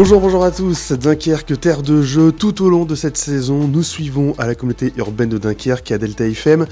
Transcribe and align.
Bonjour, 0.00 0.18
bonjour 0.18 0.44
à 0.44 0.50
tous. 0.50 0.92
Dunkerque, 0.92 1.60
terre 1.60 1.82
de 1.82 2.00
jeu. 2.00 2.32
Tout 2.32 2.64
au 2.64 2.70
long 2.70 2.86
de 2.86 2.94
cette 2.94 3.18
saison, 3.18 3.68
nous 3.68 3.82
suivons 3.82 4.34
à 4.38 4.46
la 4.46 4.54
communauté 4.54 4.94
urbaine 4.96 5.28
de 5.28 5.36
Dunkerque 5.36 5.92
à 5.92 5.98
Delta 5.98 6.26
FM 6.26 6.66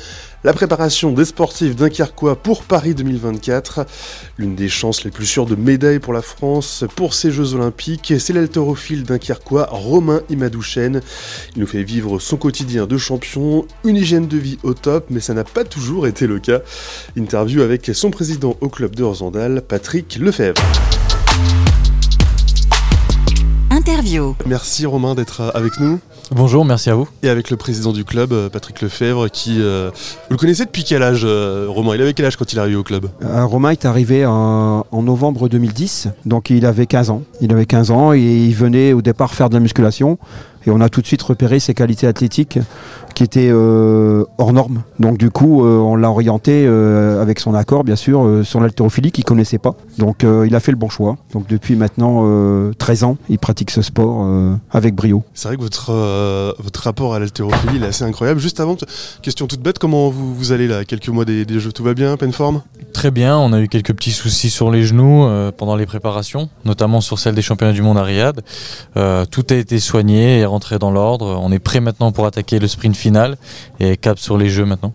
la 0.45 0.55
préparation 0.55 1.13
des 1.13 1.27
sportifs 1.27 1.77
dunkerquois 1.77 2.37
pour 2.37 2.63
Paris 2.63 2.95
2024. 2.95 3.85
L'une 4.39 4.55
des 4.55 4.71
chances 4.71 5.05
les 5.05 5.11
plus 5.11 5.27
sûres 5.27 5.45
de 5.45 5.57
médailles 5.57 5.99
pour 5.99 6.15
la 6.15 6.23
France 6.23 6.87
pour 6.97 7.13
ces 7.13 7.31
Jeux 7.31 7.53
Olympiques, 7.53 8.15
c'est 8.19 8.33
l'haltérophile 8.33 9.03
dunkerquois 9.03 9.69
Romain 9.71 10.23
Imadouchen. 10.31 11.03
Il 11.55 11.61
nous 11.61 11.67
fait 11.67 11.83
vivre 11.83 12.21
son 12.21 12.39
quotidien 12.39 12.87
de 12.87 12.97
champion, 12.97 13.67
une 13.85 13.97
hygiène 13.97 14.27
de 14.27 14.39
vie 14.39 14.59
au 14.63 14.73
top, 14.73 15.09
mais 15.11 15.21
ça 15.21 15.35
n'a 15.35 15.45
pas 15.45 15.65
toujours 15.65 16.07
été 16.07 16.27
le 16.27 16.39
cas. 16.39 16.61
Interview 17.15 17.61
avec 17.61 17.91
son 17.93 18.11
président 18.11 18.57
au 18.63 18.71
club 18.71 18.97
de 18.97 19.05
Rosendal, 19.05 19.61
Patrick 19.61 20.17
Lefebvre. 20.17 20.63
Interview. 23.99 24.37
Merci 24.47 24.87
Romain 24.87 25.17
d'être 25.17 25.51
avec 25.57 25.81
nous. 25.81 25.99
Bonjour, 26.31 26.65
merci 26.65 26.89
à 26.89 26.95
vous. 26.95 27.09
Et 27.25 27.29
avec 27.29 27.51
le 27.51 27.57
président 27.57 27.91
du 27.93 28.05
club, 28.05 28.33
euh, 28.33 28.49
Patrick 28.49 28.81
Lefebvre, 28.81 29.29
qui... 29.29 29.57
euh, 29.59 29.91
vous 29.93 30.35
le 30.35 30.37
connaissez 30.37 30.65
depuis 30.65 30.85
quel 30.85 31.03
âge, 31.03 31.23
euh, 31.25 31.67
Romain? 31.69 31.97
Il 31.97 32.03
avait 32.03 32.15
quel 32.15 32.27
âge 32.27 32.37
quand 32.37 32.53
il 32.53 32.59
est 32.59 32.61
arrivé 32.61 32.77
au 32.77 32.85
club? 32.85 33.09
Euh, 33.25 33.45
Romain 33.45 33.71
est 33.71 33.87
arrivé 33.87 34.25
en, 34.25 34.87
en 34.89 35.03
novembre 35.03 35.49
2010, 35.49 36.11
donc 36.27 36.51
il 36.51 36.65
avait 36.65 36.87
15 36.87 37.11
ans. 37.11 37.23
Il 37.41 37.51
avait 37.53 37.67
15 37.67 37.91
ans 37.91 38.13
et 38.13 38.21
il 38.21 38.55
venait 38.55 38.93
au 38.93 39.03
départ 39.03 39.35
faire 39.35 39.49
de 39.49 39.55
la 39.55 39.61
musculation. 39.61 40.17
Et 40.67 40.71
on 40.71 40.81
a 40.81 40.89
tout 40.89 41.01
de 41.01 41.07
suite 41.07 41.23
repéré 41.23 41.61
ses 41.61 41.75
qualités 41.75 42.07
athlétiques 42.07 42.59
qui 43.15 43.25
étaient 43.25 43.51
euh, 43.51 44.25
hors 44.39 44.53
normes. 44.53 44.83
Donc 45.01 45.19
du 45.19 45.31
coup, 45.31 45.65
euh, 45.65 45.79
on 45.79 45.97
l'a 45.97 46.11
orienté 46.11 46.65
euh, 46.67 47.21
avec 47.21 47.41
son 47.41 47.55
accord, 47.55 47.85
bien 47.85 47.97
sûr, 47.97 48.43
sur 48.45 48.61
l'haltérophilie 48.61 49.11
qu'il 49.11 49.25
connaissait 49.25 49.59
pas. 49.59 49.75
Donc 49.99 50.25
il 50.25 50.55
a 50.55 50.61
fait 50.61 50.73
le 50.73 50.79
bon 50.79 50.89
choix. 50.89 51.17
Donc 51.33 51.49
depuis 51.49 51.77
maintenant 51.77 52.23
euh, 52.25 52.73
13 52.79 53.05
ans, 53.05 53.17
il 53.29 53.39
pratique 53.39 53.71
ce 53.71 53.83
sport 53.83 54.27
avec 54.71 54.95
brio. 54.95 55.23
C'est 55.35 55.49
vrai 55.49 55.57
que 55.57 55.63
votre, 55.63 55.93
votre 56.63 56.83
rapport 56.83 57.15
à 57.15 57.19
l'haltérophilie 57.19 57.77
il 57.77 57.85
est 57.85 57.89
assez 57.89 58.05
incroyable. 58.05 58.41
Juste 58.41 58.61
avant, 58.61 58.77
question 59.23 59.47
toute 59.47 59.61
bête, 59.61 59.79
comment 59.79 60.11
vous, 60.11 60.53
allez 60.53 60.69
là? 60.69 60.85
Quelques 60.85 61.09
mois 61.09 61.25
des, 61.25 61.45
des 61.45 61.61
Jeux, 61.61 61.73
tout 61.73 61.83
va 61.83 61.95
bien 61.95 62.17
Pleine 62.17 62.33
forme? 62.33 62.63
Très 62.93 63.11
bien, 63.11 63.37
on 63.37 63.53
a 63.53 63.61
eu 63.61 63.69
quelques 63.69 63.95
petits 63.95 64.13
soucis 64.13 64.51
sur 64.51 64.71
les 64.71 64.83
genoux 64.83 65.25
euh, 65.25 65.53
pendant 65.53 65.77
les 65.77 65.87
préparations, 65.87 66.49
notamment 66.65 67.01
sur 67.01 67.19
celle 67.19 67.35
des 67.35 67.43
championnats 67.43 67.73
du 67.73 67.83
monde 67.83 67.99
à 67.99 68.03
Riyad. 68.03 68.43
Euh, 68.97 69.25
tout 69.25 69.47
a 69.51 69.55
été 69.55 69.79
soigné 69.79 70.39
et 70.39 70.45
rentré 70.45 70.79
dans 70.79 70.91
l'ordre. 70.91 71.39
On 71.41 71.53
est 71.53 71.59
prêt 71.59 71.81
maintenant 71.81 72.13
pour 72.13 72.27
attaquer 72.27 72.59
le 72.59 72.67
sprint 72.67 72.97
final 72.97 73.37
et 73.79 73.97
cap 73.97 74.19
sur 74.19 74.37
les 74.37 74.49
jeux 74.49 74.65
maintenant. 74.65 74.95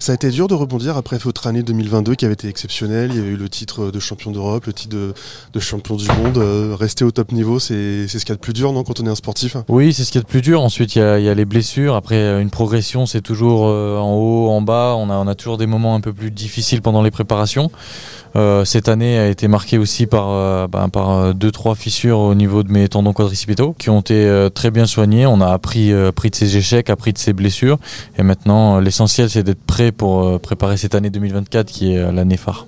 Ça 0.00 0.12
a 0.12 0.14
été 0.14 0.30
dur 0.30 0.46
de 0.46 0.54
rebondir 0.54 0.96
après 0.96 1.18
votre 1.18 1.48
année 1.48 1.64
2022 1.64 2.14
qui 2.14 2.24
avait 2.24 2.34
été 2.34 2.46
exceptionnelle. 2.46 3.10
Il 3.12 3.16
y 3.16 3.18
avait 3.18 3.30
eu 3.30 3.36
le 3.36 3.48
titre 3.48 3.90
de 3.90 3.98
champion 3.98 4.30
d'Europe, 4.30 4.66
le 4.66 4.72
titre 4.72 4.94
de, 4.94 5.12
de 5.52 5.60
champion 5.60 5.96
du 5.96 6.06
monde. 6.06 6.38
Euh, 6.38 6.76
rester 6.78 7.04
au 7.04 7.10
top 7.10 7.32
niveau, 7.32 7.58
c'est 7.58 8.06
ce 8.06 8.18
qu'il 8.18 8.28
y 8.28 8.32
a 8.32 8.36
de 8.36 8.40
plus 8.40 8.52
dur, 8.52 8.72
non, 8.72 8.84
quand 8.84 9.00
on 9.00 9.06
est 9.06 9.10
un 9.10 9.16
sportif? 9.16 9.56
Oui, 9.66 9.92
c'est 9.92 10.04
ce 10.04 10.12
qui 10.12 10.18
est 10.18 10.20
le 10.20 10.26
plus 10.26 10.40
dur. 10.40 10.62
Ensuite, 10.62 10.94
il 10.94 11.00
y 11.00 11.02
a, 11.02 11.18
y 11.18 11.28
a 11.28 11.34
les 11.34 11.44
blessures. 11.44 11.96
Après, 11.96 12.14
euh, 12.14 12.40
une 12.40 12.50
progression, 12.50 13.06
c'est 13.06 13.22
toujours 13.22 13.66
euh, 13.66 13.98
en 13.98 14.14
haut, 14.14 14.48
en 14.50 14.62
bas. 14.62 14.94
On 14.96 15.10
a, 15.10 15.14
on 15.14 15.26
a 15.26 15.34
toujours 15.34 15.58
des 15.58 15.66
moments 15.66 15.96
un 15.96 16.00
peu 16.00 16.12
plus 16.12 16.30
difficiles 16.30 16.80
pendant 16.80 17.02
les 17.02 17.10
préparations. 17.10 17.72
Euh, 18.36 18.64
cette 18.64 18.88
année 18.88 19.18
a 19.18 19.28
été 19.28 19.48
marquée 19.48 19.78
aussi 19.78 20.06
par, 20.06 20.68
ben, 20.68 20.88
par 20.88 21.10
euh, 21.10 21.32
deux, 21.32 21.50
trois 21.50 21.74
fissures 21.74 22.18
au 22.18 22.34
niveau 22.34 22.62
de 22.62 22.70
mes 22.70 22.88
tendons 22.88 23.12
quadricipitaux 23.12 23.74
qui 23.78 23.90
ont 23.90 24.00
été 24.00 24.48
très 24.54 24.70
bien 24.70 24.86
soignés. 24.86 25.26
On 25.26 25.40
a 25.40 25.48
appris, 25.48 25.92
appris 25.92 26.30
de 26.30 26.34
ces 26.34 26.56
échecs, 26.56 26.90
appris 26.90 27.12
de 27.12 27.18
ces 27.18 27.32
blessures. 27.32 27.78
Et 28.18 28.22
maintenant, 28.22 28.80
l'essentiel, 28.80 29.30
c'est 29.30 29.42
d'être 29.42 29.62
prêt 29.62 29.92
pour 29.92 30.40
préparer 30.40 30.76
cette 30.76 30.94
année 30.94 31.10
2024 31.10 31.66
qui 31.66 31.94
est 31.94 32.12
l'année 32.12 32.36
phare. 32.36 32.66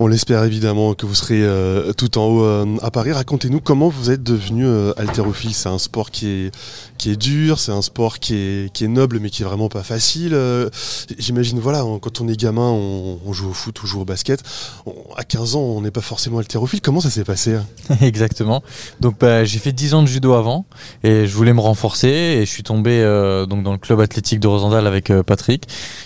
On 0.00 0.06
l'espère 0.06 0.44
évidemment 0.44 0.94
que 0.94 1.06
vous 1.06 1.16
serez 1.16 1.42
euh, 1.42 1.92
tout 1.92 2.18
en 2.18 2.26
haut 2.26 2.44
euh, 2.44 2.64
à 2.82 2.90
Paris. 2.92 3.10
Racontez-nous 3.10 3.60
comment 3.60 3.88
vous 3.88 4.12
êtes 4.12 4.22
devenu 4.22 4.64
euh, 4.64 4.92
haltérophile. 4.96 5.52
C'est 5.54 5.68
un 5.68 5.78
sport 5.78 6.12
qui 6.12 6.28
est, 6.28 6.54
qui 6.98 7.10
est 7.10 7.16
dur, 7.16 7.58
c'est 7.58 7.72
un 7.72 7.82
sport 7.82 8.20
qui 8.20 8.36
est, 8.36 8.72
qui 8.72 8.84
est 8.84 8.88
noble 8.88 9.18
mais 9.18 9.28
qui 9.28 9.42
est 9.42 9.44
vraiment 9.44 9.68
pas 9.68 9.82
facile. 9.82 10.34
Euh, 10.34 10.70
J'imagine, 11.18 11.58
voilà, 11.58 11.84
on- 11.84 11.98
quand 11.98 12.20
on 12.20 12.28
est 12.28 12.36
gamin, 12.38 12.68
on, 12.70 13.18
on 13.26 13.32
joue 13.32 13.50
au 13.50 13.52
foot, 13.52 13.76
on 13.82 13.86
joue 13.88 14.00
au 14.00 14.04
basket. 14.04 14.40
On- 14.86 14.94
à 15.16 15.24
15 15.24 15.56
ans, 15.56 15.62
on 15.62 15.80
n'est 15.80 15.90
pas 15.90 16.00
forcément 16.00 16.38
haltérophile. 16.38 16.80
Comment 16.80 17.00
ça 17.00 17.10
s'est 17.10 17.24
passé 17.24 17.54
hein? 17.54 17.66
Exactement. 18.00 18.62
Donc 19.00 19.18
bah, 19.18 19.44
j'ai 19.44 19.58
fait 19.58 19.72
10 19.72 19.94
ans 19.94 20.02
de 20.02 20.08
judo 20.08 20.34
avant 20.34 20.64
et 21.02 21.26
je 21.26 21.34
voulais 21.34 21.52
me 21.54 21.60
renforcer 21.60 22.06
et 22.08 22.46
je 22.46 22.50
suis 22.50 22.62
tombé 22.62 23.00
euh, 23.02 23.46
donc 23.46 23.64
dans 23.64 23.72
le 23.72 23.78
club 23.78 23.98
athlétique 23.98 24.38
de 24.38 24.46
Rosendal 24.46 24.86
avec 24.86 25.10
euh, 25.10 25.24
Patrick. 25.24 25.64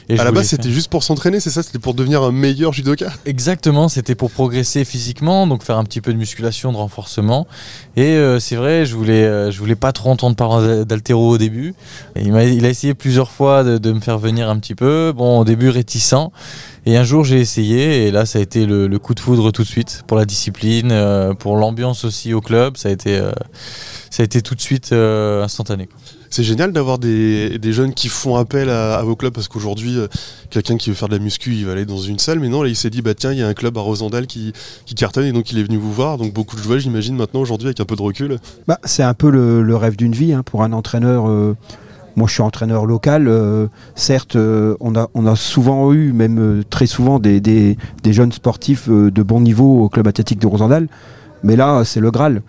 Et 0.08 0.19
À 0.19 0.25
la 0.25 0.32
base, 0.32 0.47
c'était 0.47 0.70
juste 0.70 0.88
pour 0.91 1.02
s'entraîner, 1.02 1.41
c'est 1.41 1.50
ça? 1.50 1.62
C'était 1.62 1.78
pour 1.78 1.92
devenir 1.92 2.22
un 2.22 2.32
meilleur 2.32 2.72
judoka? 2.72 3.12
Exactement, 3.26 3.81
c'était 3.88 4.15
pour 4.15 4.31
progresser 4.31 4.84
physiquement, 4.84 5.47
donc 5.47 5.62
faire 5.62 5.78
un 5.78 5.84
petit 5.84 6.00
peu 6.00 6.12
de 6.12 6.19
musculation, 6.19 6.72
de 6.72 6.76
renforcement. 6.76 7.47
Et 7.97 8.16
euh, 8.16 8.38
c'est 8.41 8.56
vrai, 8.56 8.87
je 8.87 8.94
voulais, 8.97 9.25
euh, 9.25 9.50
voulais 9.56 9.76
pas 9.76 9.93
trop 9.93 10.10
entendre 10.10 10.37
parler 10.37 10.84
d'altéro 10.84 11.31
au 11.31 11.38
début. 11.38 11.75
Il 12.16 12.34
a 12.37 12.69
essayé 12.69 12.94
plusieurs 12.94 13.31
fois 13.31 13.65
de, 13.65 13.78
de 13.78 13.93
me 13.93 14.00
faire 14.00 14.19
venir 14.19 14.48
un 14.48 14.59
petit 14.59 14.75
peu. 14.75 15.12
Bon, 15.15 15.41
au 15.41 15.44
début 15.44 15.69
réticent. 15.69 16.31
Et 16.84 16.97
un 16.97 17.04
jour 17.04 17.25
j'ai 17.25 17.38
essayé 17.41 18.06
et 18.06 18.10
là 18.10 18.26
ça 18.26 18.41
a 18.41 18.43
été 18.43 18.66
le, 18.66 18.88
le 18.88 18.98
coup 18.98 19.15
de 19.15 19.20
foudre 19.20 19.53
tout 19.53 19.62
de 19.62 19.69
suite 19.69 20.03
pour 20.06 20.16
la 20.16 20.25
discipline, 20.25 20.91
euh, 20.91 21.32
pour 21.32 21.56
l'ambiance 21.56 22.04
aussi 22.04 22.34
au 22.34 22.41
club. 22.41 22.76
Ça 22.76 22.88
a 22.88 22.93
été, 22.93 23.19
euh, 23.19 23.31
ça 24.10 24.22
a 24.22 24.25
été 24.25 24.43
tout 24.43 24.54
de 24.56 24.60
suite 24.60 24.91
euh, 24.93 25.44
instantané. 25.44 25.87
quoi. 25.87 25.97
C'est 26.28 26.44
génial 26.44 26.72
d'avoir 26.72 26.98
des, 26.98 27.59
des 27.59 27.72
jeunes 27.75 27.93
qui 27.93 28.09
font 28.09 28.37
appel 28.37 28.70
à, 28.70 28.97
à 28.97 29.03
vos 29.03 29.16
clubs 29.16 29.34
parce 29.34 29.48
qu'aujourd'hui, 29.48 29.98
quelqu'un 30.48 30.78
qui 30.78 30.88
veut 30.88 30.97
faire 30.97 31.09
de 31.09 31.15
la 31.15 31.22
muscu, 31.22 31.53
il 31.54 31.66
va 31.66 31.72
aller 31.72 31.84
dans 31.84 31.98
une 31.98 32.19
salle. 32.19 32.41
Mais 32.41 32.48
non, 32.48 32.62
là, 32.62 32.70
il 32.70 32.75
s'est 32.75 32.88
dit, 32.88 33.03
bah 33.03 33.12
tiens, 33.12 33.32
il 33.32 33.38
y 33.38 33.43
a 33.43 33.47
un 33.47 33.53
club 33.53 33.76
à 33.76 33.82
Rosendal 33.82 34.26
qui, 34.26 34.54
qui 34.87 34.94
cartonne 34.94 35.26
et 35.26 35.32
donc 35.32 35.53
il 35.53 35.59
est 35.59 35.62
venu 35.62 35.76
vous 35.76 35.93
voir. 35.93 36.16
Donc 36.16 36.32
beaucoup 36.32 36.56
de 36.56 36.62
joueurs, 36.62 36.78
j'imagine, 36.78 37.16
maintenant, 37.16 37.41
aujourd'hui, 37.41 37.69
avec 37.69 37.81
un 37.81 37.84
peu 37.84 37.97
de 37.97 38.00
recul. 38.03 38.38
Bah, 38.66 38.78
c'est 38.84 39.03
un 39.03 39.12
peu 39.12 39.28
le, 39.28 39.62
le 39.62 39.76
rêve 39.76 39.97
d'une 39.97 40.14
vie 40.14 40.32
hein, 40.32 40.43
pour 40.43 40.62
un 40.62 40.72
entraîneur. 40.72 41.26
Moi, 42.16 42.26
je 42.28 42.34
suis 42.34 42.42
entraîneur 42.42 42.84
local. 42.86 43.26
euh, 43.28 43.66
certes, 43.94 44.36
euh, 44.36 44.76
on, 44.80 44.94
a, 44.96 45.08
on 45.14 45.26
a 45.26 45.34
souvent 45.36 45.92
eu, 45.92 46.12
même 46.12 46.38
euh, 46.38 46.62
très 46.68 46.86
souvent, 46.86 47.18
des, 47.18 47.40
des- 47.40 47.76
des 48.02 48.12
jeunes 48.12 48.32
sportifs 48.32 48.88
de 48.88 49.22
bon 49.22 49.40
niveau 49.40 49.82
au 49.84 49.88
club 49.88 50.06
athlétique 50.06 50.38
de 50.40 50.46
Rosendal. 50.46 50.88
Mais 51.42 51.56
là, 51.56 51.82
c'est 51.84 52.00
le 52.00 52.10
Graal. 52.10 52.42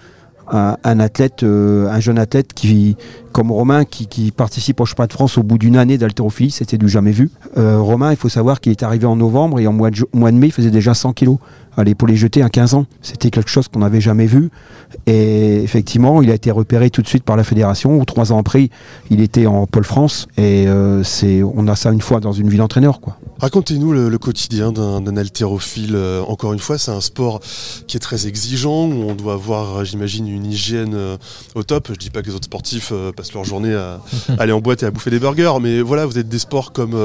Un, 0.52 1.00
athlète, 1.00 1.44
euh, 1.44 1.90
un 1.90 2.00
jeune 2.00 2.20
athlète 2.20 2.54
qui, 2.54 2.96
comme 3.32 3.52
Romain, 3.52 3.86
qui, 3.86 4.32
participe 4.32 4.80
au 4.82 4.86
championnat 4.86 5.08
de 5.08 5.14
France 5.14 5.38
au 5.38 5.44
bout 5.44 5.58
d'une 5.58 5.78
année 5.78 5.98
d'haltérophilie, 5.98 6.52
c'était 6.52 6.78
du 6.78 6.90
jamais 6.90 7.12
vu. 7.12 7.32
Euh, 7.58 7.80
Romain, 7.80 8.12
il 8.12 8.18
faut 8.18 8.30
savoir 8.30 8.62
qu'il 8.62 8.72
est 8.72 8.84
arrivé 8.84 9.06
en 9.06 9.16
novembre 9.16 9.60
et 9.60 9.68
en 9.68 9.74
mois 9.74 9.90
de, 9.90 10.06
mai, 10.14 10.48
il 10.48 10.52
faisait 10.52 10.72
déjà 10.72 10.94
100 10.94 11.14
kilos. 11.14 11.38
Allez, 11.76 11.96
pour 11.96 12.08
les 12.08 12.16
jeter 12.16 12.44
à 12.44 12.50
15 12.50 12.76
ans, 12.76 12.86
c'était 13.02 13.32
quelque 13.32 13.50
chose 13.50 13.68
qu'on 13.68 13.80
n'avait 13.80 14.02
jamais 14.02 14.28
vu. 14.28 14.52
Et 15.08 15.64
effectivement, 15.64 16.22
il 16.22 16.30
a 16.30 16.36
été 16.36 16.52
repéré 16.52 16.92
tout 16.92 17.02
de 17.02 17.08
suite 17.08 17.24
par 17.24 17.36
la 17.36 17.44
fédération. 17.44 18.04
Trois 18.06 18.32
ans 18.32 18.38
après, 18.38 18.70
il 19.10 19.22
était 19.22 19.48
en 19.48 19.66
Pôle 19.66 19.86
France. 19.86 20.28
Et 20.38 20.68
euh, 20.68 21.04
c'est, 21.04 21.42
on 21.42 21.68
a 21.68 21.76
ça 21.76 21.92
une 21.92 22.02
fois 22.02 22.20
dans 22.20 22.34
une 22.34 22.50
vie 22.50 22.58
d'entraîneur, 22.58 23.02
quoi. 23.02 23.18
Racontez-nous 23.40 23.92
le, 23.92 24.10
le 24.10 24.18
quotidien 24.18 24.72
d'un 24.72 25.18
haltérophile. 25.18 25.96
Euh, 25.96 26.22
encore 26.24 26.54
une 26.54 26.60
fois, 26.60 26.78
c'est 26.78 26.92
un 26.92 27.02
sport 27.02 27.40
qui 27.88 27.98
est 27.98 28.00
très 28.00 28.28
exigeant, 28.28 28.88
où 28.88 29.10
on 29.10 29.16
doit 29.16 29.34
avoir, 29.34 29.78
euh, 29.78 29.84
j'imagine, 29.84 30.28
une 30.28 30.46
hygiène 30.46 30.94
euh, 30.96 31.18
au 31.56 31.64
top. 31.64 31.90
Je 31.92 31.98
dis 31.98 32.10
pas 32.10 32.22
que 32.22 32.28
les 32.28 32.36
autres 32.36 32.46
sportifs 32.46 32.90
euh, 32.92 33.12
passent 33.12 33.34
leur 33.34 33.44
journée 33.44 33.74
à 33.74 34.00
aller 34.40 34.54
en 34.54 34.62
boîte 34.62 34.84
et 34.84 34.86
à 34.86 34.92
bouffer 34.92 35.10
des 35.10 35.20
burgers, 35.20 35.54
mais 35.62 35.82
voilà, 35.82 36.06
vous 36.06 36.18
êtes 36.18 36.30
des 36.30 36.40
sports 36.40 36.72
comme, 36.72 36.98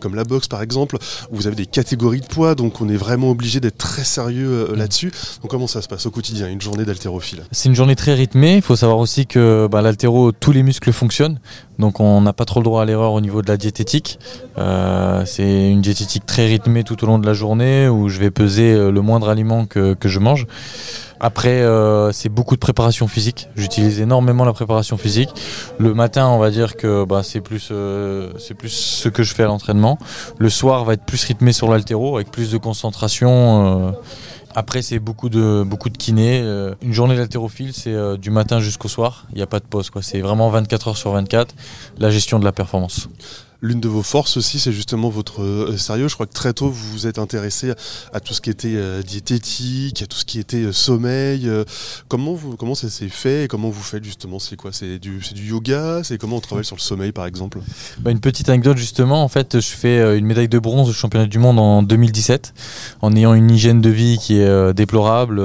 comme 0.00 0.14
la 0.14 0.24
boxe, 0.24 0.48
par 0.48 0.62
exemple, 0.62 0.96
où 1.30 1.36
vous 1.36 1.46
avez 1.46 1.56
des 1.56 1.66
catégories 1.66 2.20
de 2.20 2.26
poids, 2.26 2.54
donc 2.54 2.80
on 2.80 2.88
est 2.88 2.96
vraiment 2.96 3.30
obligé 3.30 3.60
d'être 3.60 3.78
très 3.78 4.04
sérieux 4.04 4.68
euh, 4.70 4.76
là-dessus. 4.76 5.12
Donc 5.42 5.50
comment 5.50 5.66
ça 5.66 5.82
se 5.82 5.88
passe 5.88 6.06
au 6.06 6.10
quotidien, 6.10 6.48
une 6.48 6.60
journée 6.60 6.84
d'haltérophile? 6.84 7.42
C'est 7.50 7.68
une 7.68 7.74
journée 7.74 7.96
très 7.96 8.14
rythmée. 8.14 8.56
Il 8.56 8.62
faut 8.62 8.76
savoir 8.76 8.98
aussi 8.98 9.26
que 9.26 9.68
bah, 9.70 9.82
l'altéro, 9.82 10.32
tous 10.32 10.52
les 10.52 10.62
muscles 10.62 10.92
fonctionnent. 10.92 11.40
Donc 11.78 12.00
on 12.00 12.20
n'a 12.20 12.32
pas 12.32 12.44
trop 12.44 12.60
le 12.60 12.64
droit 12.64 12.82
à 12.82 12.84
l'erreur 12.84 13.12
au 13.12 13.20
niveau 13.20 13.42
de 13.42 13.48
la 13.48 13.56
diététique. 13.56 14.18
Euh, 14.58 15.24
une 15.70 15.80
diététique 15.80 16.26
très 16.26 16.46
rythmée 16.46 16.84
tout 16.84 17.02
au 17.04 17.06
long 17.06 17.18
de 17.18 17.26
la 17.26 17.34
journée 17.34 17.88
où 17.88 18.08
je 18.08 18.18
vais 18.18 18.30
peser 18.30 18.72
euh, 18.72 18.90
le 18.90 19.00
moindre 19.00 19.28
aliment 19.28 19.66
que, 19.66 19.96
je 20.04 20.18
mange. 20.18 20.46
Après, 21.20 21.62
euh, 21.62 22.10
c'est 22.12 22.28
beaucoup 22.28 22.54
de 22.54 22.60
préparation 22.60 23.06
physique. 23.06 23.48
J'utilise 23.54 24.00
énormément 24.00 24.44
la 24.44 24.52
préparation 24.52 24.96
physique. 24.96 25.30
Le 25.78 25.94
matin, 25.94 26.28
on 26.28 26.38
va 26.38 26.50
dire 26.50 26.76
que 26.76 27.04
bah, 27.04 27.22
c'est 27.22 27.40
plus, 27.40 27.68
euh, 27.70 28.32
plus 28.58 28.70
ce 28.70 29.08
que 29.08 29.22
je 29.22 29.34
fais 29.34 29.44
à 29.44 29.46
l'entraînement. 29.46 29.98
Le 30.38 30.50
soir 30.50 30.84
va 30.84 30.94
être 30.94 31.04
plus 31.04 31.22
rythmé 31.24 31.52
sur 31.52 31.70
l'altéro 31.70 32.16
avec 32.16 32.30
plus 32.30 32.50
de 32.50 32.58
concentration. 32.58 33.94
après, 34.54 34.82
c'est 34.82 34.98
beaucoup 34.98 35.28
de, 35.28 35.62
beaucoup 35.64 35.90
de 35.90 35.96
kiné. 35.96 36.40
Une 36.82 36.92
journée 36.92 37.16
d'haltérophile, 37.16 37.72
c'est 37.72 38.18
du 38.18 38.30
matin 38.30 38.60
jusqu'au 38.60 38.88
soir. 38.88 39.26
Il 39.30 39.36
n'y 39.36 39.42
a 39.42 39.46
pas 39.46 39.60
de 39.60 39.66
pause. 39.66 39.90
C'est 40.00 40.20
vraiment 40.20 40.50
24 40.50 40.88
heures 40.88 40.96
sur 40.96 41.12
24, 41.12 41.54
la 41.98 42.10
gestion 42.10 42.40
de 42.40 42.44
la 42.44 42.52
performance. 42.52 43.08
L'une 43.62 43.80
de 43.80 43.88
vos 43.88 44.02
forces 44.02 44.36
aussi, 44.36 44.58
c'est 44.58 44.72
justement 44.72 45.08
votre 45.08 45.72
sérieux. 45.78 46.08
Je 46.08 46.14
crois 46.14 46.26
que 46.26 46.32
très 46.32 46.52
tôt, 46.52 46.68
vous 46.68 46.90
vous 46.90 47.06
êtes 47.06 47.18
intéressé 47.18 47.72
à 48.12 48.20
tout 48.20 48.34
ce 48.34 48.40
qui 48.40 48.50
était 48.50 48.76
diététique, 49.04 50.02
à 50.02 50.06
tout 50.06 50.16
ce 50.16 50.24
qui 50.24 50.40
était 50.40 50.72
sommeil. 50.72 51.48
comment 52.08 52.36
comment 52.58 52.74
ça 52.74 52.90
s'est 52.90 53.08
fait 53.08 53.44
et 53.44 53.48
comment 53.48 53.70
vous 53.70 53.82
faites 53.82 54.04
justement? 54.04 54.38
C'est 54.40 54.56
quoi? 54.56 54.72
C'est 54.72 54.98
du, 54.98 55.20
du 55.34 55.50
yoga? 55.50 56.00
C'est 56.02 56.18
comment 56.18 56.36
on 56.36 56.40
travaille 56.40 56.64
sur 56.64 56.74
le 56.74 56.80
sommeil 56.80 57.12
par 57.12 57.26
exemple? 57.26 57.60
Bah, 58.00 58.10
Une 58.10 58.20
petite 58.20 58.48
anecdote 58.48 58.78
justement. 58.78 59.22
En 59.22 59.28
fait, 59.28 59.60
je 59.60 59.68
fais 59.68 60.18
une 60.18 60.26
médaille 60.26 60.48
de 60.48 60.58
bronze 60.58 60.88
au 60.88 60.92
championnat 60.92 61.26
du 61.26 61.38
monde 61.38 61.60
en 61.60 61.84
2017 61.84 62.54
en 63.00 63.14
ayant 63.14 63.32
une 63.34 63.50
hygiène 63.50 63.80
de 63.80 63.90
vie 63.90 64.18
qui 64.18 64.38
est 64.38 64.74
déplorable. 64.74 65.40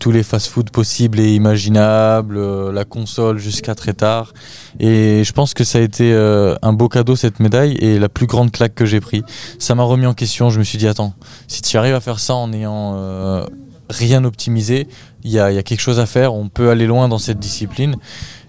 tous 0.00 0.10
les 0.10 0.22
fast-food 0.22 0.70
possibles 0.70 1.20
et 1.20 1.34
imaginables, 1.34 2.70
la 2.70 2.84
console 2.84 3.38
jusqu'à 3.38 3.74
très 3.74 3.92
tard. 3.92 4.32
Et 4.80 5.22
je 5.24 5.32
pense 5.32 5.54
que 5.54 5.62
ça 5.64 5.78
a 5.78 5.80
été 5.80 6.12
euh, 6.12 6.56
un 6.64 6.72
beau 6.72 6.88
cadeau 6.88 7.14
cette 7.14 7.40
médaille 7.40 7.76
et 7.76 7.98
la 7.98 8.08
plus 8.08 8.26
grande 8.26 8.50
claque 8.50 8.74
que 8.74 8.86
j'ai 8.86 9.00
pris. 9.00 9.22
Ça 9.58 9.74
m'a 9.74 9.82
remis 9.82 10.06
en 10.06 10.14
question. 10.14 10.50
Je 10.50 10.58
me 10.58 10.64
suis 10.64 10.78
dit 10.78 10.88
attends, 10.88 11.14
si 11.46 11.62
tu 11.62 11.76
arrives 11.76 11.94
à 11.94 12.00
faire 12.00 12.18
ça 12.18 12.34
en 12.34 12.52
ayant 12.52 12.94
euh, 12.96 13.46
rien 13.90 14.24
optimisé, 14.24 14.88
il 15.22 15.30
y 15.30 15.38
a, 15.38 15.62
quelque 15.62 15.80
chose 15.80 16.00
à 16.00 16.06
faire. 16.06 16.34
On 16.34 16.48
peut 16.48 16.70
aller 16.70 16.86
loin 16.86 17.08
dans 17.08 17.18
cette 17.18 17.38
discipline. 17.38 17.96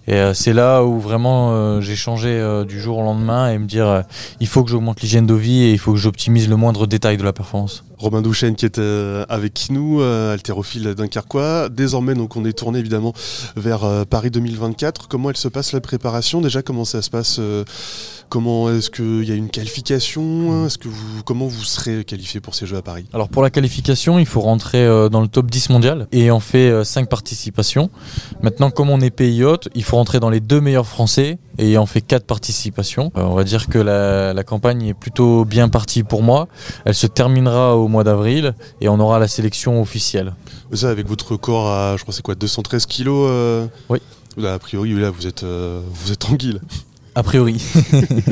Et 0.07 0.13
euh, 0.13 0.33
c'est 0.33 0.53
là 0.53 0.83
où 0.83 0.99
vraiment 0.99 1.81
j'ai 1.81 1.95
changé 1.95 2.41
du 2.67 2.79
jour 2.79 2.99
au 2.99 3.03
lendemain 3.03 3.51
et 3.51 3.57
me 3.57 3.65
dire 3.65 4.03
il 4.39 4.47
faut 4.47 4.63
que 4.63 4.71
j'augmente 4.71 5.01
l'hygiène 5.01 5.27
de 5.27 5.33
vie 5.33 5.63
et 5.63 5.71
il 5.73 5.79
faut 5.79 5.91
que 5.91 5.99
j'optimise 5.99 6.47
le 6.47 6.55
moindre 6.55 6.87
détail 6.87 7.17
de 7.17 7.23
la 7.23 7.33
performance. 7.33 7.83
Romain 7.97 8.21
Douchen 8.21 8.55
qui 8.55 8.65
est 8.65 8.79
euh, 8.79 9.25
avec 9.29 9.67
nous, 9.69 10.01
euh, 10.01 10.33
haltérophile 10.33 10.95
dunkerquois. 10.95 11.69
Désormais, 11.69 12.13
donc, 12.13 12.35
on 12.35 12.45
est 12.45 12.53
tourné 12.53 12.79
évidemment 12.79 13.13
vers 13.55 13.83
euh, 13.83 14.03
Paris 14.05 14.31
2024. 14.31 15.07
Comment 15.07 15.29
elle 15.29 15.37
se 15.37 15.47
passe 15.47 15.71
la 15.71 15.81
préparation? 15.81 16.41
Déjà, 16.41 16.61
comment 16.61 16.85
ça 16.85 17.01
se 17.01 17.09
passe 17.09 17.39
Comment 18.27 18.69
est-ce 18.71 18.89
qu'il 18.89 19.23
y 19.23 19.31
a 19.31 19.35
une 19.35 19.49
qualification? 19.49 20.65
Est-ce 20.65 20.77
que 20.77 20.87
vous, 20.87 21.23
comment 21.23 21.47
vous 21.47 21.63
serez 21.63 22.03
qualifié 22.03 22.39
pour 22.39 22.55
ces 22.55 22.65
Jeux 22.65 22.77
à 22.77 22.81
Paris? 22.81 23.05
Alors 23.13 23.29
pour 23.29 23.43
la 23.43 23.51
qualification, 23.51 24.17
il 24.17 24.25
faut 24.25 24.41
rentrer 24.41 24.87
dans 25.09 25.21
le 25.21 25.27
top 25.27 25.49
10 25.49 25.69
mondial 25.69 26.07
et 26.11 26.31
on 26.31 26.39
fait 26.39 26.83
5 26.83 27.07
participations. 27.07 27.91
Maintenant, 28.41 28.71
comme 28.71 28.89
on 28.89 28.99
est 28.99 29.11
pays 29.11 29.43
hôte, 29.43 29.69
il 29.75 29.83
faut 29.83 29.97
rentrer 29.97 30.19
dans 30.19 30.31
les 30.31 30.39
deux 30.39 30.59
meilleurs 30.59 30.87
Français 30.87 31.37
et 31.57 31.77
on 31.77 31.85
fait 31.85 32.01
4 32.01 32.25
participations. 32.25 33.11
on 33.15 33.33
va 33.35 33.43
dire 33.43 33.67
que 33.67 33.77
la, 33.79 34.33
la 34.33 34.43
campagne 34.43 34.87
est 34.87 34.93
plutôt 34.93 35.45
bien 35.45 35.69
partie 35.69 36.03
pour 36.03 36.23
moi. 36.23 36.47
Elle 36.85 36.95
se 36.95 37.07
terminera 37.07 37.75
au 37.77 37.87
mois 37.87 38.03
d'avril 38.03 38.53
et 38.81 38.89
on 38.89 38.99
aura 38.99 39.19
la 39.19 39.27
sélection 39.27 39.81
officielle. 39.81 40.33
Ça, 40.73 40.89
avec 40.89 41.07
votre 41.07 41.31
record 41.31 41.69
à, 41.69 41.95
je 41.97 42.01
crois, 42.03 42.13
c'est 42.13 42.21
quoi, 42.23 42.35
213 42.35 42.85
kilos 42.85 43.27
euh, 43.29 43.67
Oui. 43.89 43.99
a 44.43 44.59
priori, 44.59 44.93
là, 44.93 45.09
vous 45.11 45.27
êtes, 45.27 45.43
euh, 45.43 45.81
vous 45.93 46.11
êtes 46.11 46.19
tranquille. 46.19 46.59
A 47.15 47.23
priori. 47.23 47.63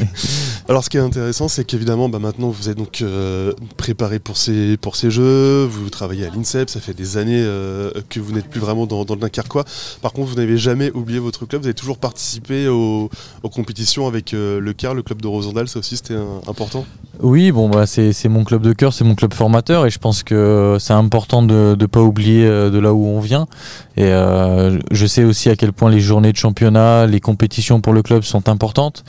Alors, 0.67 0.83
ce 0.83 0.89
qui 0.89 0.97
est 0.97 1.01
intéressant, 1.01 1.47
c'est 1.47 1.63
qu'évidemment, 1.63 2.09
bah, 2.09 2.19
maintenant, 2.19 2.49
vous 2.49 2.67
êtes 2.67 2.77
donc 2.77 3.01
euh, 3.01 3.53
préparé 3.77 4.19
pour 4.19 4.35
ces, 4.35 4.75
pour 4.75 4.97
ces 4.97 5.09
jeux, 5.09 5.63
vous 5.63 5.89
travaillez 5.89 6.25
à 6.25 6.29
l'INSEP, 6.29 6.69
ça 6.69 6.81
fait 6.81 6.93
des 6.93 7.15
années 7.15 7.41
euh, 7.41 7.91
que 8.09 8.19
vous 8.19 8.33
n'êtes 8.33 8.47
plus 8.47 8.59
vraiment 8.59 8.85
dans, 8.85 9.05
dans 9.05 9.15
le 9.15 9.21
Dunkerquois. 9.21 9.63
Par 10.01 10.11
contre, 10.11 10.29
vous 10.29 10.35
n'avez 10.35 10.57
jamais 10.57 10.91
oublié 10.91 11.19
votre 11.19 11.45
club, 11.45 11.61
vous 11.61 11.67
avez 11.67 11.73
toujours 11.73 11.97
participé 11.97 12.67
aux, 12.67 13.09
compétitions 13.53 14.05
avec 14.05 14.33
euh, 14.33 14.59
le 14.59 14.73
CAR, 14.73 14.93
le 14.93 15.01
club 15.03 15.21
de 15.21 15.27
Rosendal, 15.27 15.69
ça 15.69 15.79
aussi 15.79 15.95
c'était 15.95 16.17
important 16.47 16.85
Oui, 17.21 17.51
bon, 17.51 17.69
bah, 17.69 17.85
c'est 17.85 18.27
mon 18.27 18.43
club 18.43 18.63
de 18.63 18.73
cœur, 18.73 18.91
c'est 18.93 19.05
mon 19.05 19.15
club 19.15 19.33
formateur, 19.33 19.85
et 19.85 19.91
je 19.91 19.99
pense 19.99 20.23
que 20.23 20.75
c'est 20.79 20.93
important 20.93 21.41
de 21.43 21.77
ne 21.79 21.85
pas 21.85 22.01
oublier 22.01 22.45
de 22.45 22.79
là 22.79 22.93
où 22.93 23.05
on 23.05 23.21
vient. 23.21 23.47
Et 23.95 24.09
je 24.09 25.05
sais 25.05 25.23
aussi 25.23 25.49
à 25.49 25.55
quel 25.55 25.71
point 25.71 25.89
les 25.89 25.99
journées 25.99 26.31
de 26.31 26.37
championnat, 26.37 27.05
les 27.05 27.19
compétitions 27.19 27.79
pour 27.79 27.93
le 27.93 28.01
club 28.01 28.23
sont 28.23 28.49
importantes 28.49 28.72
importante 28.73 29.03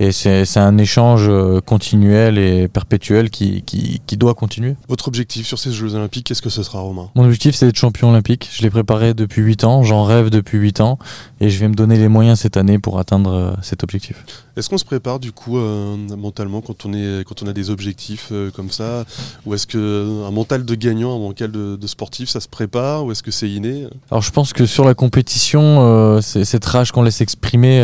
et 0.00 0.12
c'est 0.12 0.56
un 0.56 0.78
échange 0.78 1.26
euh, 1.28 1.60
continuel 1.60 2.38
et 2.38 2.68
perpétuel 2.68 3.28
qui, 3.28 3.62
qui, 3.62 4.16
doit 4.16 4.34
continuer. 4.34 4.74
Votre 4.88 5.08
objectif 5.08 5.46
sur 5.46 5.58
ces 5.58 5.72
Jeux 5.72 5.94
Olympiques, 5.94 6.26
qu'est-ce 6.26 6.42
que 6.42 6.50
ce 6.50 6.62
sera, 6.62 6.80
Romain? 6.80 7.10
Mon 7.14 7.24
objectif, 7.24 7.54
c'est 7.54 7.66
d'être 7.66 7.78
champion 7.78 8.10
olympique. 8.10 8.50
Je 8.52 8.62
l'ai 8.62 8.70
préparé 8.70 9.14
depuis 9.14 9.40
8 9.40 9.64
ans, 9.64 9.82
j'en 9.82 10.04
rêve 10.04 10.28
depuis 10.28 10.58
8 10.58 10.80
ans 10.80 10.98
et 11.40 11.48
je 11.48 11.58
vais 11.58 11.68
me 11.68 11.74
donner 11.74 11.96
les 11.96 12.08
moyens 12.08 12.40
cette 12.40 12.56
année 12.56 12.78
pour 12.78 12.98
atteindre 12.98 13.32
euh, 13.32 13.52
cet 13.62 13.82
objectif. 13.82 14.24
Est-ce 14.56 14.68
qu'on 14.68 14.78
se 14.78 14.84
prépare 14.84 15.20
du 15.20 15.32
coup 15.32 15.58
euh, 15.58 15.96
mentalement 16.18 16.60
quand 16.60 16.84
on, 16.84 16.92
est, 16.92 17.24
quand 17.24 17.42
on 17.42 17.46
a 17.46 17.52
des 17.52 17.70
objectifs 17.70 18.32
comme 18.54 18.70
ça? 18.70 19.04
Ou 19.46 19.54
est-ce 19.54 19.66
qu'un 19.66 20.30
mental 20.30 20.64
de 20.64 20.74
gagnant, 20.74 21.14
un 21.14 21.18
mental 21.18 21.50
de, 21.50 21.86
sportif, 21.86 22.28
ça 22.28 22.40
se 22.40 22.48
prépare? 22.48 23.04
Ou 23.04 23.12
est-ce 23.12 23.22
que 23.22 23.30
c'est 23.30 23.48
inné? 23.48 23.86
Alors 24.10 24.22
je 24.22 24.30
pense 24.30 24.52
que 24.52 24.66
sur 24.66 24.84
la 24.84 24.94
compétition, 24.94 26.20
cette 26.20 26.64
rage 26.64 26.92
qu'on 26.92 27.02
laisse 27.02 27.20
exprimer, 27.20 27.78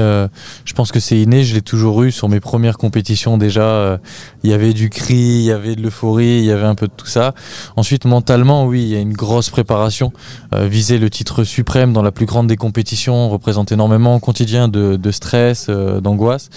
je 0.65 0.73
pense 0.75 0.93
que 0.93 1.01
c'est 1.01 1.27
je 1.27 1.55
l'ai 1.55 1.63
toujours 1.63 2.03
eu 2.03 2.06
sur 2.11 2.29
mes 2.29 2.41
premières 2.41 2.79
compétitions 2.79 3.39
déjà. 3.39 3.63
Euh, 3.63 3.99
il 4.43 4.51
y 4.51 4.53
avait 4.53 4.73
du 4.73 4.91
cri, 4.91 5.15
il 5.15 5.43
y 5.43 5.53
avait 5.53 5.77
de 5.77 5.83
l'euphorie, 5.83 6.39
il 6.39 6.45
y 6.45 6.51
avait 6.51 6.67
un 6.67 6.75
peu 6.75 6.87
de 6.87 6.93
tout 6.97 7.07
ça. 7.07 7.35
Ensuite, 7.77 8.05
mentalement, 8.05 8.67
oui, 8.67 8.83
il 8.83 8.89
y 8.89 8.97
a 8.97 9.01
une 9.01 9.13
grosse 9.13 9.51
préparation. 9.51 10.13
Euh, 10.55 10.67
viser 10.67 10.99
le 10.99 11.11
titre 11.11 11.45
suprême 11.45 11.93
dans 11.93 12.03
la 12.03 12.13
plus 12.13 12.27
grande 12.27 12.47
des 12.47 12.57
compétitions 12.57 13.29
représente 13.29 13.73
énormément 13.73 14.17
au 14.17 14.21
quotidien 14.21 14.69
de, 14.69 15.11
stress, 15.11 15.67
euh, 15.69 16.01
d'angoisse. 16.01 16.51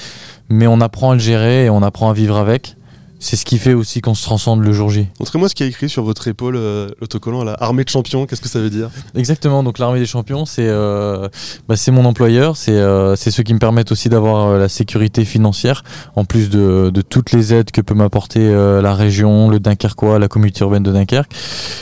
Mais 0.50 0.68
on 0.68 0.82
apprend 0.82 1.12
à 1.12 1.14
le 1.14 1.20
gérer 1.20 1.66
et 1.66 1.70
on 1.70 1.84
apprend 1.84 2.10
à 2.10 2.14
vivre 2.14 2.38
avec. 2.38 2.76
C'est 3.20 3.36
ce 3.36 3.46
qui 3.46 3.58
fait 3.58 3.74
aussi 3.74 4.02
qu'on 4.02 4.16
se 4.16 4.24
transcende 4.24 4.64
le 4.64 4.72
jour 4.72 4.90
J. 4.90 5.08
Montrez-moi 5.20 5.50
ce 5.50 5.56
qui 5.56 5.64
a 5.64 5.66
écrit 5.66 5.90
sur 5.90 6.04
votre 6.04 6.28
épaule, 6.28 6.56
euh, 6.56 6.90
l'autocollant, 7.02 7.44
la 7.44 7.54
armée 7.62 7.84
de 7.84 7.90
champions, 7.90 8.26
qu'est-ce 8.26 8.42
que 8.42 8.48
ça 8.48 8.60
veut 8.60 8.70
dire? 8.70 8.90
Exactement, 9.16 9.62
donc 9.62 9.78
l'armée 9.78 10.00
des 10.00 10.06
champions, 10.06 10.46
c'est 10.46 10.68
euh, 10.68 11.28
bah, 11.68 11.76
mon 11.92 12.06
employeur, 12.06 12.56
c'est 12.58 12.72
euh, 12.72 13.16
ceux 13.16 13.44
qui 13.44 13.54
me 13.54 13.60
permettent 13.60 13.92
aussi 13.92 14.10
d'avoir 14.10 14.48
euh, 14.48 14.58
la 14.58 14.70
sécurité 14.70 15.26
financière, 15.26 15.84
en 16.16 16.26
plus 16.26 16.50
de, 16.50 16.92
de 16.94 17.02
toutes 17.02 17.32
les 17.32 17.54
aides 17.54 17.72
que 17.72 17.82
peut 17.82 17.94
m'apporter 17.94 18.40
euh, 18.42 18.82
la 18.82 18.94
région, 18.94 19.50
le 19.50 19.60
Dunkerquois, 19.60 20.20
la 20.20 20.28
communauté 20.28 20.64
urbaine 20.64 20.84
de 20.84 20.92
Dunkerque, 20.92 21.32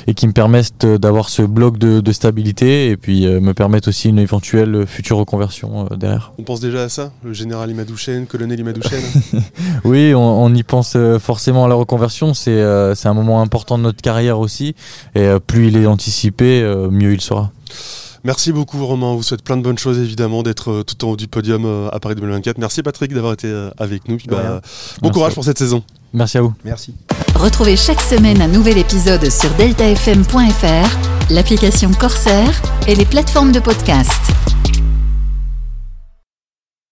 et 0.07 0.13
qui 0.13 0.27
me 0.27 0.33
permettent 0.33 0.85
d'avoir 0.85 1.29
ce 1.29 1.41
bloc 1.41 1.77
de, 1.77 1.99
de, 1.99 2.11
stabilité, 2.11 2.89
et 2.89 2.97
puis 2.97 3.27
me 3.27 3.53
permettent 3.53 3.87
aussi 3.87 4.09
une 4.09 4.19
éventuelle 4.19 4.85
future 4.87 5.17
reconversion 5.17 5.85
derrière. 5.95 6.31
On 6.39 6.43
pense 6.43 6.59
déjà 6.59 6.83
à 6.83 6.89
ça, 6.89 7.11
le 7.23 7.33
général 7.33 7.69
Imadouchen, 7.69 8.25
colonel 8.25 8.59
Imadouchen? 8.59 8.99
Oui, 9.83 10.13
on, 10.15 10.43
on 10.43 10.53
y 10.53 10.63
pense 10.63 10.97
forcément 11.27 11.68
la 11.68 11.75
reconversion, 11.75 12.31
euh, 12.47 12.95
c'est 12.95 13.09
un 13.09 13.13
moment 13.13 13.41
important 13.41 13.77
de 13.77 13.83
notre 13.83 14.01
carrière 14.01 14.39
aussi. 14.39 14.75
Et 15.13 15.19
euh, 15.19 15.39
plus 15.39 15.68
il 15.68 15.75
est 15.75 15.85
anticipé, 15.85 16.62
euh, 16.62 16.89
mieux 16.89 17.12
il 17.12 17.19
sera. 17.19 17.51
Merci 18.24 18.53
beaucoup 18.53 18.85
Romain, 18.85 19.07
on 19.07 19.15
vous 19.15 19.24
souhaite 19.24 19.44
plein 19.44 19.57
de 19.57 19.62
bonnes 19.62 19.77
choses 19.77 20.00
évidemment 20.00 20.41
d'être 20.41 20.83
tout 20.83 21.06
en 21.06 21.09
haut 21.09 21.18
du 21.18 21.27
podium 21.27 21.89
à 21.91 22.00
Paris 22.00 22.15
2024. 22.15 22.57
Merci 22.57 22.81
Patrick 22.81 23.13
d'avoir 23.13 23.33
été 23.33 23.53
avec 23.77 24.07
nous. 24.07 24.18
Bah, 24.27 24.62
bon 25.01 25.12
courage 25.12 25.33
pour 25.33 25.44
cette 25.44 25.59
saison. 25.59 25.83
Merci 26.13 26.38
à 26.38 26.41
vous. 26.41 26.53
Merci. 26.63 26.95
Retrouvez 27.35 27.75
chaque 27.75 28.01
semaine 28.01 28.41
un 28.41 28.47
nouvel 28.47 28.77
épisode 28.77 29.30
sur 29.30 29.50
deltafm.fr, 29.51 31.30
l'application 31.30 31.91
Corsair 31.91 32.50
et 32.88 32.95
les 32.95 33.06
plateformes 33.06 33.51
de 33.51 33.59
podcast. 33.59 34.56